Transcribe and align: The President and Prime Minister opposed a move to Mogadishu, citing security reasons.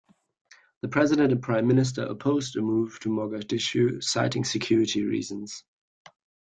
The 0.81 0.87
President 0.87 1.31
and 1.31 1.43
Prime 1.43 1.67
Minister 1.67 2.01
opposed 2.01 2.55
a 2.55 2.61
move 2.63 2.99
to 3.01 3.09
Mogadishu, 3.09 4.01
citing 4.03 4.43
security 4.43 5.03
reasons. 5.05 5.63